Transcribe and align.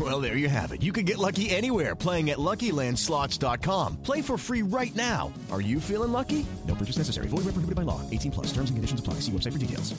Well, 0.00 0.22
there 0.22 0.38
you 0.38 0.48
have 0.48 0.72
it. 0.72 0.82
You 0.82 0.92
can 0.92 1.04
get 1.04 1.18
lucky 1.18 1.50
anywhere 1.50 1.94
playing 1.94 2.30
at 2.30 2.38
LuckyLandSlots.com. 2.38 3.96
Play 3.96 4.22
for 4.22 4.38
free 4.38 4.62
right 4.62 4.94
now. 4.94 5.30
Are 5.50 5.60
you 5.60 5.78
feeling 5.78 6.10
lucky? 6.10 6.46
No 6.66 6.74
purchase 6.74 6.96
necessary. 6.96 7.26
Void 7.28 7.44
where 7.44 7.52
prohibited 7.52 7.74
by 7.74 7.82
law. 7.82 8.00
18 8.10 8.30
plus. 8.32 8.46
Terms 8.46 8.70
and 8.70 8.78
conditions 8.78 9.00
apply. 9.00 9.14
See 9.14 9.32
website 9.32 9.52
for 9.52 9.58
details. 9.58 9.92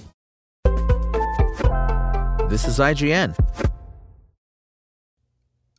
This 2.49 2.65
is 2.65 2.79
IGN. 2.79 3.35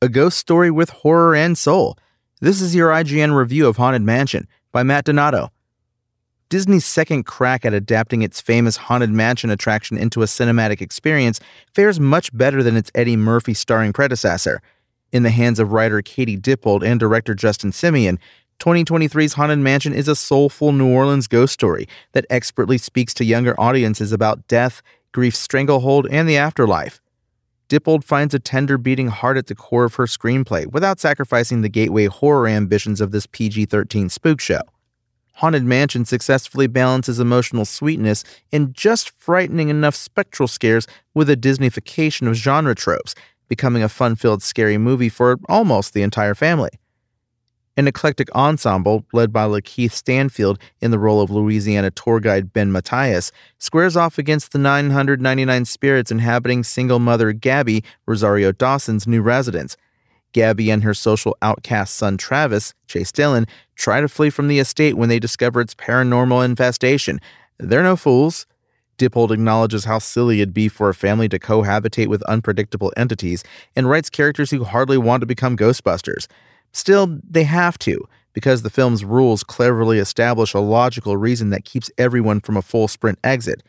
A 0.00 0.08
ghost 0.08 0.38
story 0.38 0.70
with 0.70 0.90
horror 0.90 1.34
and 1.34 1.58
soul. 1.58 1.98
This 2.40 2.60
is 2.60 2.74
your 2.74 2.90
IGN 2.90 3.36
review 3.36 3.66
of 3.66 3.76
Haunted 3.76 4.02
Mansion 4.02 4.46
by 4.70 4.82
Matt 4.82 5.04
Donato. 5.04 5.50
Disney's 6.52 6.84
second 6.84 7.24
crack 7.24 7.64
at 7.64 7.72
adapting 7.72 8.20
its 8.20 8.38
famous 8.38 8.76
Haunted 8.76 9.08
Mansion 9.08 9.48
attraction 9.48 9.96
into 9.96 10.20
a 10.20 10.26
cinematic 10.26 10.82
experience 10.82 11.40
fares 11.72 11.98
much 11.98 12.28
better 12.36 12.62
than 12.62 12.76
its 12.76 12.90
Eddie 12.94 13.16
Murphy 13.16 13.54
starring 13.54 13.94
predecessor. 13.94 14.60
In 15.12 15.22
the 15.22 15.30
hands 15.30 15.58
of 15.58 15.72
writer 15.72 16.02
Katie 16.02 16.36
Dippold 16.36 16.84
and 16.84 17.00
director 17.00 17.34
Justin 17.34 17.70
Simien, 17.70 18.18
2023's 18.58 19.32
Haunted 19.32 19.60
Mansion 19.60 19.94
is 19.94 20.08
a 20.08 20.14
soulful 20.14 20.72
New 20.72 20.92
Orleans 20.92 21.26
ghost 21.26 21.54
story 21.54 21.88
that 22.12 22.26
expertly 22.28 22.76
speaks 22.76 23.14
to 23.14 23.24
younger 23.24 23.58
audiences 23.58 24.12
about 24.12 24.46
death, 24.46 24.82
grief's 25.12 25.38
stranglehold, 25.38 26.06
and 26.10 26.28
the 26.28 26.36
afterlife. 26.36 27.00
Dippold 27.70 28.04
finds 28.04 28.34
a 28.34 28.38
tender 28.38 28.76
beating 28.76 29.08
heart 29.08 29.38
at 29.38 29.46
the 29.46 29.54
core 29.54 29.84
of 29.84 29.94
her 29.94 30.04
screenplay 30.04 30.70
without 30.70 31.00
sacrificing 31.00 31.62
the 31.62 31.70
gateway 31.70 32.08
horror 32.08 32.46
ambitions 32.46 33.00
of 33.00 33.10
this 33.10 33.26
PG 33.26 33.64
13 33.64 34.10
spook 34.10 34.38
show. 34.38 34.60
Haunted 35.34 35.64
Mansion 35.64 36.04
successfully 36.04 36.66
balances 36.66 37.18
emotional 37.18 37.64
sweetness 37.64 38.24
and 38.52 38.74
just 38.74 39.10
frightening 39.10 39.68
enough 39.68 39.94
spectral 39.94 40.46
scares 40.46 40.86
with 41.14 41.30
a 41.30 41.36
Disneyfication 41.36 42.28
of 42.28 42.34
genre 42.34 42.74
tropes, 42.74 43.14
becoming 43.48 43.82
a 43.82 43.88
fun 43.88 44.14
filled 44.14 44.42
scary 44.42 44.78
movie 44.78 45.08
for 45.08 45.38
almost 45.48 45.94
the 45.94 46.02
entire 46.02 46.34
family. 46.34 46.70
An 47.74 47.88
eclectic 47.88 48.28
ensemble, 48.34 49.06
led 49.14 49.32
by 49.32 49.46
Lakeith 49.46 49.92
Stanfield 49.92 50.58
in 50.82 50.90
the 50.90 50.98
role 50.98 51.22
of 51.22 51.30
Louisiana 51.30 51.90
tour 51.90 52.20
guide 52.20 52.52
Ben 52.52 52.70
Matthias, 52.70 53.32
squares 53.58 53.96
off 53.96 54.18
against 54.18 54.52
the 54.52 54.58
999 54.58 55.64
spirits 55.64 56.10
inhabiting 56.10 56.64
single 56.64 56.98
mother 56.98 57.32
Gabby, 57.32 57.82
Rosario 58.04 58.52
Dawson's 58.52 59.06
new 59.06 59.22
residence. 59.22 59.78
Gabby 60.32 60.70
and 60.70 60.82
her 60.82 60.94
social 60.94 61.36
outcast 61.42 61.94
son 61.94 62.16
Travis, 62.16 62.74
Chase 62.86 63.12
Dillon, 63.12 63.46
try 63.76 64.00
to 64.00 64.08
flee 64.08 64.30
from 64.30 64.48
the 64.48 64.58
estate 64.58 64.96
when 64.96 65.08
they 65.08 65.18
discover 65.18 65.60
its 65.60 65.74
paranormal 65.74 66.44
infestation. 66.44 67.20
They're 67.58 67.82
no 67.82 67.96
fools. 67.96 68.46
Dippold 68.98 69.30
acknowledges 69.30 69.84
how 69.84 69.98
silly 69.98 70.40
it'd 70.40 70.54
be 70.54 70.68
for 70.68 70.88
a 70.88 70.94
family 70.94 71.28
to 71.28 71.38
cohabitate 71.38 72.08
with 72.08 72.22
unpredictable 72.24 72.92
entities 72.96 73.42
and 73.74 73.88
writes 73.88 74.10
characters 74.10 74.50
who 74.50 74.64
hardly 74.64 74.98
want 74.98 75.22
to 75.22 75.26
become 75.26 75.56
Ghostbusters. 75.56 76.26
Still, 76.72 77.18
they 77.28 77.44
have 77.44 77.78
to, 77.80 78.06
because 78.32 78.62
the 78.62 78.70
film's 78.70 79.04
rules 79.04 79.42
cleverly 79.42 79.98
establish 79.98 80.54
a 80.54 80.60
logical 80.60 81.16
reason 81.16 81.50
that 81.50 81.64
keeps 81.64 81.90
everyone 81.98 82.40
from 82.40 82.56
a 82.56 82.62
full 82.62 82.88
sprint 82.88 83.18
exit. 83.24 83.62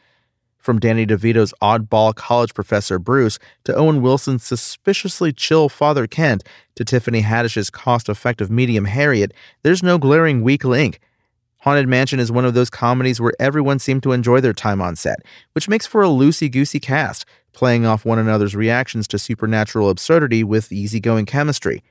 From 0.64 0.80
Danny 0.80 1.06
DeVito's 1.06 1.54
oddball 1.62 2.16
college 2.16 2.54
professor 2.54 2.98
Bruce 2.98 3.38
to 3.66 3.76
Owen 3.76 4.02
Wilson's 4.02 4.46
suspiciously 4.46 5.34
chill 5.34 5.68
Father 5.68 6.08
Kent 6.08 6.46
to 6.76 6.86
Tiffany 6.86 7.20
Haddish's 7.20 7.70
cost 7.70 8.08
effective 8.08 8.50
medium 8.50 8.86
Harriet, 8.86 9.34
there's 9.64 9.84
no 9.84 9.98
glaring 9.98 10.42
weak 10.42 10.64
link. 10.64 11.02
Haunted 11.58 11.90
Mansion 11.90 12.18
is 12.18 12.32
one 12.32 12.46
of 12.46 12.54
those 12.54 12.70
comedies 12.70 13.20
where 13.20 13.34
everyone 13.42 13.78
seemed 13.78 14.04
to 14.04 14.14
enjoy 14.14 14.40
their 14.40 14.54
time 14.54 14.82
on 14.82 14.96
set, 14.96 15.20
which 15.52 15.68
makes 15.68 15.86
for 15.86 16.02
a 16.02 16.08
loosey 16.08 16.50
goosey 16.50 16.80
cast, 16.80 17.26
playing 17.52 17.86
off 17.86 18.06
one 18.06 18.18
another's 18.18 18.56
reactions 18.56 19.06
to 19.10 19.20
supernatural 19.20 19.90
absurdity 19.90 20.46
with 20.46 20.72
easygoing 20.72 21.26
chemistry. 21.26 21.84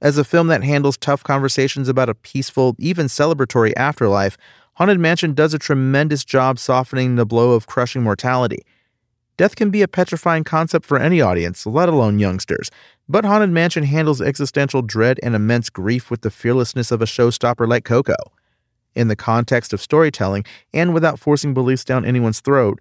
As 0.00 0.16
a 0.16 0.24
film 0.24 0.46
that 0.46 0.64
handles 0.64 0.96
tough 0.96 1.22
conversations 1.22 1.90
about 1.90 2.08
a 2.08 2.14
peaceful, 2.14 2.74
even 2.78 3.06
celebratory 3.06 3.74
afterlife, 3.76 4.38
Haunted 4.76 4.98
Mansion 4.98 5.34
does 5.34 5.52
a 5.52 5.58
tremendous 5.58 6.24
job 6.24 6.58
softening 6.58 7.16
the 7.16 7.26
blow 7.26 7.52
of 7.52 7.66
crushing 7.66 8.02
mortality. 8.02 8.64
Death 9.36 9.54
can 9.54 9.70
be 9.70 9.82
a 9.82 9.88
petrifying 9.88 10.44
concept 10.44 10.86
for 10.86 10.98
any 10.98 11.20
audience, 11.20 11.66
let 11.66 11.90
alone 11.90 12.18
youngsters, 12.18 12.70
but 13.06 13.24
Haunted 13.24 13.50
Mansion 13.50 13.84
handles 13.84 14.22
existential 14.22 14.80
dread 14.80 15.20
and 15.22 15.34
immense 15.34 15.68
grief 15.68 16.10
with 16.10 16.22
the 16.22 16.30
fearlessness 16.30 16.90
of 16.90 17.02
a 17.02 17.06
showstopper 17.06 17.68
like 17.68 17.84
Coco. 17.84 18.14
In 18.94 19.08
the 19.08 19.16
context 19.16 19.74
of 19.74 19.80
storytelling, 19.80 20.44
and 20.72 20.94
without 20.94 21.18
forcing 21.18 21.52
beliefs 21.52 21.84
down 21.84 22.06
anyone's 22.06 22.40
throat, 22.40 22.80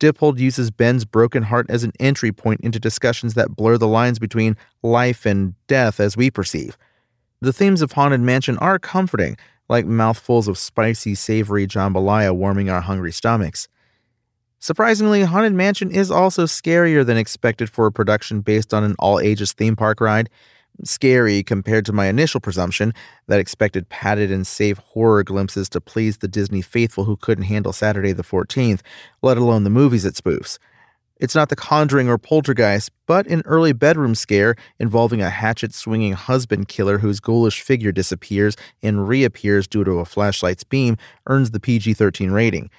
Dippold 0.00 0.38
uses 0.38 0.70
Ben's 0.70 1.04
broken 1.04 1.44
heart 1.44 1.66
as 1.68 1.84
an 1.84 1.92
entry 2.00 2.32
point 2.32 2.60
into 2.62 2.80
discussions 2.80 3.34
that 3.34 3.54
blur 3.54 3.78
the 3.78 3.88
lines 3.88 4.18
between 4.18 4.56
life 4.82 5.26
and 5.26 5.54
death 5.66 6.00
as 6.00 6.16
we 6.16 6.30
perceive. 6.30 6.76
The 7.40 7.52
themes 7.52 7.82
of 7.82 7.92
Haunted 7.92 8.20
Mansion 8.20 8.58
are 8.58 8.78
comforting, 8.78 9.36
like 9.68 9.86
mouthfuls 9.86 10.48
of 10.48 10.58
spicy, 10.58 11.14
savory 11.14 11.66
jambalaya 11.66 12.34
warming 12.34 12.70
our 12.70 12.80
hungry 12.80 13.12
stomachs. 13.12 13.68
Surprisingly, 14.60 15.22
Haunted 15.22 15.52
Mansion 15.52 15.90
is 15.90 16.10
also 16.10 16.44
scarier 16.44 17.06
than 17.06 17.16
expected 17.16 17.70
for 17.70 17.86
a 17.86 17.92
production 17.92 18.40
based 18.40 18.74
on 18.74 18.82
an 18.82 18.96
all 18.98 19.20
ages 19.20 19.52
theme 19.52 19.76
park 19.76 20.00
ride 20.00 20.28
scary 20.84 21.42
compared 21.42 21.84
to 21.86 21.92
my 21.92 22.06
initial 22.06 22.40
presumption 22.40 22.92
that 23.26 23.40
expected 23.40 23.88
padded 23.88 24.30
and 24.30 24.46
safe 24.46 24.78
horror 24.78 25.24
glimpses 25.24 25.68
to 25.70 25.80
please 25.80 26.18
the 26.18 26.28
Disney 26.28 26.62
faithful 26.62 27.04
who 27.04 27.16
couldn't 27.16 27.44
handle 27.44 27.72
Saturday 27.72 28.12
the 28.12 28.22
14th, 28.22 28.80
let 29.22 29.38
alone 29.38 29.64
the 29.64 29.70
movies 29.70 30.04
it 30.04 30.14
spoofs. 30.14 30.58
It's 31.18 31.34
not 31.34 31.48
The 31.48 31.56
Conjuring 31.56 32.08
or 32.08 32.16
Poltergeist, 32.16 32.90
but 33.06 33.26
an 33.26 33.42
early 33.44 33.72
bedroom 33.72 34.14
scare 34.14 34.54
involving 34.78 35.20
a 35.20 35.30
hatchet 35.30 35.74
swinging 35.74 36.12
husband 36.12 36.68
killer 36.68 36.98
whose 36.98 37.18
ghoulish 37.18 37.60
figure 37.60 37.90
disappears 37.90 38.56
and 38.82 39.08
reappears 39.08 39.66
due 39.66 39.82
to 39.82 39.98
a 39.98 40.04
flashlight's 40.04 40.62
beam 40.62 40.96
earns 41.26 41.50
the 41.50 41.58
PG 41.58 41.94
13 41.94 42.30
rating. 42.30 42.70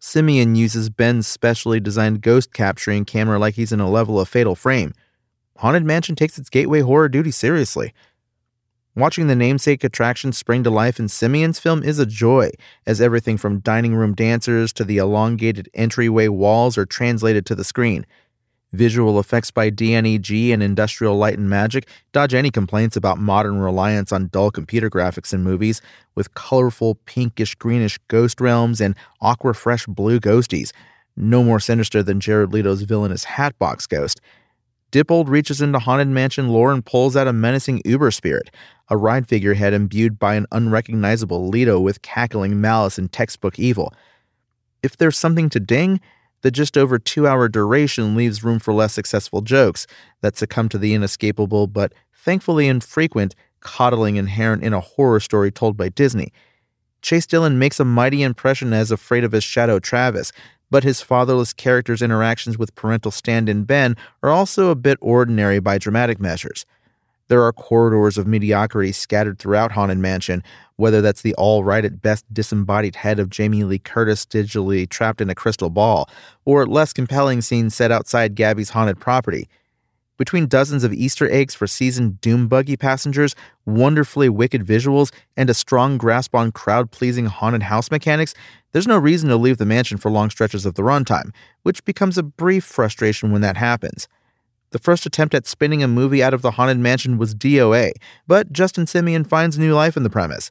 Simien 0.00 0.56
uses 0.56 0.88
Ben's 0.88 1.26
specially 1.26 1.80
designed 1.80 2.22
ghost 2.22 2.52
capturing 2.52 3.04
camera 3.04 3.38
like 3.38 3.54
he's 3.54 3.72
in 3.72 3.80
a 3.80 3.90
level 3.90 4.20
of 4.20 4.28
fatal 4.28 4.54
frame. 4.54 4.94
Haunted 5.58 5.84
Mansion 5.84 6.14
takes 6.14 6.38
its 6.38 6.48
gateway 6.48 6.80
horror 6.80 7.08
duty 7.08 7.32
seriously. 7.32 7.92
Watching 9.00 9.28
the 9.28 9.34
namesake 9.34 9.82
attraction 9.82 10.30
spring 10.30 10.62
to 10.62 10.68
life 10.68 11.00
in 11.00 11.08
Simien's 11.08 11.58
film 11.58 11.82
is 11.82 11.98
a 11.98 12.04
joy, 12.04 12.50
as 12.86 13.00
everything 13.00 13.38
from 13.38 13.60
dining 13.60 13.94
room 13.94 14.14
dancers 14.14 14.74
to 14.74 14.84
the 14.84 14.98
elongated 14.98 15.70
entryway 15.72 16.28
walls 16.28 16.76
are 16.76 16.84
translated 16.84 17.46
to 17.46 17.54
the 17.54 17.64
screen. 17.64 18.04
Visual 18.74 19.18
effects 19.18 19.50
by 19.50 19.70
DNEG 19.70 20.52
and 20.52 20.62
Industrial 20.62 21.16
Light 21.16 21.38
and 21.38 21.48
Magic 21.48 21.88
dodge 22.12 22.34
any 22.34 22.50
complaints 22.50 22.94
about 22.94 23.16
modern 23.16 23.58
reliance 23.58 24.12
on 24.12 24.28
dull 24.28 24.50
computer 24.50 24.90
graphics 24.90 25.32
in 25.32 25.42
movies, 25.42 25.80
with 26.14 26.34
colorful 26.34 26.96
pinkish 27.06 27.54
greenish 27.54 27.96
ghost 28.08 28.38
realms 28.38 28.82
and 28.82 28.94
aqua 29.22 29.54
fresh 29.54 29.86
blue 29.86 30.20
ghosties. 30.20 30.72
No 31.16 31.42
more 31.42 31.58
sinister 31.58 32.02
than 32.02 32.20
Jared 32.20 32.52
Leto's 32.52 32.82
villainous 32.82 33.24
Hatbox 33.24 33.86
Ghost. 33.86 34.20
Dippold 34.90 35.28
reaches 35.28 35.60
into 35.60 35.78
Haunted 35.78 36.08
Mansion 36.08 36.48
lore 36.48 36.72
and 36.72 36.84
pulls 36.84 37.16
out 37.16 37.28
a 37.28 37.32
menacing 37.32 37.80
Uber 37.84 38.10
spirit, 38.10 38.50
a 38.88 38.96
ride 38.96 39.28
figurehead 39.28 39.72
imbued 39.72 40.18
by 40.18 40.34
an 40.34 40.46
unrecognizable 40.50 41.48
Leto 41.48 41.78
with 41.78 42.02
cackling 42.02 42.60
malice 42.60 42.98
and 42.98 43.12
textbook 43.12 43.58
evil. 43.58 43.94
If 44.82 44.96
there's 44.96 45.18
something 45.18 45.48
to 45.50 45.60
ding, 45.60 46.00
the 46.42 46.50
just 46.50 46.76
over 46.76 46.98
two 46.98 47.26
hour 47.26 47.48
duration 47.48 48.16
leaves 48.16 48.42
room 48.42 48.58
for 48.58 48.72
less 48.74 48.92
successful 48.92 49.42
jokes 49.42 49.86
that 50.22 50.36
succumb 50.36 50.68
to 50.70 50.78
the 50.78 50.94
inescapable 50.94 51.66
but 51.66 51.92
thankfully 52.12 52.66
infrequent 52.66 53.34
coddling 53.60 54.16
inherent 54.16 54.62
in 54.62 54.72
a 54.72 54.80
horror 54.80 55.20
story 55.20 55.50
told 55.50 55.76
by 55.76 55.88
Disney. 55.88 56.32
Chase 57.02 57.26
Dillon 57.26 57.58
makes 57.58 57.78
a 57.78 57.84
mighty 57.84 58.22
impression 58.22 58.72
as 58.72 58.90
afraid 58.90 59.24
of 59.24 59.32
his 59.32 59.44
shadow 59.44 59.78
Travis, 59.78 60.32
but 60.70 60.84
his 60.84 61.00
fatherless 61.00 61.52
character's 61.52 62.02
interactions 62.02 62.58
with 62.58 62.74
parental 62.74 63.10
stand 63.10 63.48
in 63.48 63.64
Ben 63.64 63.96
are 64.22 64.30
also 64.30 64.70
a 64.70 64.74
bit 64.74 64.98
ordinary 65.00 65.58
by 65.58 65.78
dramatic 65.78 66.20
measures. 66.20 66.64
There 67.28 67.44
are 67.44 67.52
corridors 67.52 68.18
of 68.18 68.26
mediocrity 68.26 68.90
scattered 68.90 69.38
throughout 69.38 69.70
Haunted 69.70 69.98
Mansion, 69.98 70.42
whether 70.76 71.00
that's 71.00 71.22
the 71.22 71.34
all 71.34 71.62
right 71.62 71.84
at 71.84 72.02
best 72.02 72.24
disembodied 72.34 72.96
head 72.96 73.20
of 73.20 73.30
Jamie 73.30 73.62
Lee 73.62 73.78
Curtis 73.78 74.26
digitally 74.26 74.88
trapped 74.88 75.20
in 75.20 75.30
a 75.30 75.34
crystal 75.34 75.70
ball, 75.70 76.08
or 76.44 76.66
less 76.66 76.92
compelling 76.92 77.40
scenes 77.40 77.74
set 77.74 77.92
outside 77.92 78.34
Gabby's 78.34 78.70
haunted 78.70 78.98
property. 78.98 79.48
Between 80.20 80.48
dozens 80.48 80.84
of 80.84 80.92
Easter 80.92 81.30
eggs 81.32 81.54
for 81.54 81.66
seasoned 81.66 82.20
Doom 82.20 82.46
buggy 82.46 82.76
passengers, 82.76 83.34
wonderfully 83.64 84.28
wicked 84.28 84.66
visuals, 84.66 85.10
and 85.34 85.48
a 85.48 85.54
strong 85.54 85.96
grasp 85.96 86.34
on 86.34 86.52
crowd 86.52 86.90
pleasing 86.90 87.24
haunted 87.24 87.62
house 87.62 87.90
mechanics, 87.90 88.34
there's 88.72 88.86
no 88.86 88.98
reason 88.98 89.30
to 89.30 89.36
leave 89.38 89.56
the 89.56 89.64
mansion 89.64 89.96
for 89.96 90.10
long 90.10 90.28
stretches 90.28 90.66
of 90.66 90.74
the 90.74 90.82
runtime, 90.82 91.32
which 91.62 91.82
becomes 91.86 92.18
a 92.18 92.22
brief 92.22 92.64
frustration 92.64 93.32
when 93.32 93.40
that 93.40 93.56
happens. 93.56 94.08
The 94.72 94.78
first 94.78 95.06
attempt 95.06 95.34
at 95.34 95.46
spinning 95.46 95.82
a 95.82 95.88
movie 95.88 96.22
out 96.22 96.34
of 96.34 96.42
the 96.42 96.50
Haunted 96.50 96.80
Mansion 96.80 97.16
was 97.16 97.34
DOA, 97.34 97.92
but 98.26 98.52
Justin 98.52 98.84
Simien 98.84 99.26
finds 99.26 99.58
new 99.58 99.72
life 99.72 99.96
in 99.96 100.02
the 100.02 100.10
premise. 100.10 100.50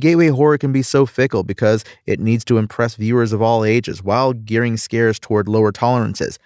Gateway 0.00 0.28
horror 0.28 0.56
can 0.56 0.72
be 0.72 0.80
so 0.80 1.04
fickle 1.04 1.42
because 1.42 1.84
it 2.06 2.18
needs 2.18 2.46
to 2.46 2.56
impress 2.56 2.94
viewers 2.94 3.34
of 3.34 3.42
all 3.42 3.62
ages 3.62 4.02
while 4.02 4.32
gearing 4.32 4.78
scares 4.78 5.18
toward 5.18 5.48
lower 5.48 5.70
tolerances. 5.70 6.38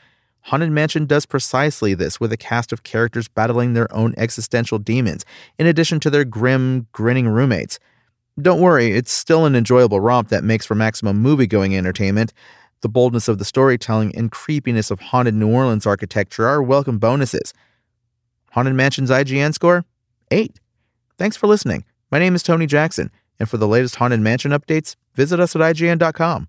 Haunted 0.42 0.70
Mansion 0.70 1.06
does 1.06 1.26
precisely 1.26 1.94
this 1.94 2.18
with 2.18 2.32
a 2.32 2.36
cast 2.36 2.72
of 2.72 2.82
characters 2.82 3.28
battling 3.28 3.74
their 3.74 3.92
own 3.94 4.14
existential 4.16 4.78
demons, 4.78 5.24
in 5.58 5.66
addition 5.66 6.00
to 6.00 6.10
their 6.10 6.24
grim, 6.24 6.86
grinning 6.92 7.28
roommates. 7.28 7.78
Don't 8.40 8.60
worry, 8.60 8.92
it's 8.92 9.12
still 9.12 9.44
an 9.44 9.54
enjoyable 9.54 10.00
romp 10.00 10.28
that 10.28 10.44
makes 10.44 10.64
for 10.64 10.74
maximum 10.74 11.18
movie 11.18 11.46
going 11.46 11.76
entertainment. 11.76 12.32
The 12.80 12.88
boldness 12.88 13.28
of 13.28 13.38
the 13.38 13.44
storytelling 13.44 14.16
and 14.16 14.32
creepiness 14.32 14.90
of 14.90 15.00
haunted 15.00 15.34
New 15.34 15.50
Orleans 15.50 15.86
architecture 15.86 16.46
are 16.46 16.62
welcome 16.62 16.98
bonuses. 16.98 17.52
Haunted 18.52 18.74
Mansion's 18.74 19.10
IGN 19.10 19.52
score? 19.52 19.84
8. 20.30 20.58
Thanks 21.18 21.36
for 21.36 21.46
listening. 21.46 21.84
My 22.10 22.18
name 22.18 22.34
is 22.34 22.42
Tony 22.42 22.66
Jackson, 22.66 23.10
and 23.38 23.48
for 23.48 23.58
the 23.58 23.68
latest 23.68 23.96
Haunted 23.96 24.20
Mansion 24.20 24.52
updates, 24.52 24.96
visit 25.14 25.38
us 25.38 25.54
at 25.54 25.60
IGN.com. 25.60 26.48